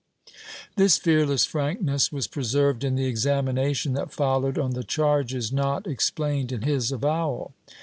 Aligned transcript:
^ 0.27 0.33
This 0.77 0.97
fearless 0.97 1.45
frankness 1.45 2.11
was 2.11 2.25
preserved 2.25 2.83
in 2.83 2.95
the 2.95 3.05
examination 3.05 3.93
that 3.93 4.11
followed 4.11 4.57
on 4.57 4.71
the 4.71 4.83
charges 4.83 5.51
not 5.51 5.85
explained 5.85 6.51
in 6.51 6.63
his 6.63 6.91
avowal. 6.91 7.53